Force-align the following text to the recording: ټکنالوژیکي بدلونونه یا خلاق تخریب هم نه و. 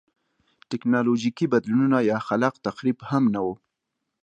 ټکنالوژیکي 0.69 1.45
بدلونونه 1.53 1.97
یا 2.09 2.17
خلاق 2.27 2.55
تخریب 2.65 2.97
هم 3.09 3.23
نه 3.33 3.41
و. 3.45 3.47